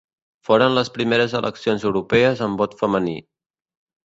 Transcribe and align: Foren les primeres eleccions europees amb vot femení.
Foren 0.47 0.77
les 0.77 0.87
primeres 0.95 1.35
eleccions 1.39 1.85
europees 1.91 2.43
amb 2.47 2.65
vot 2.65 2.75
femení. 2.81 3.15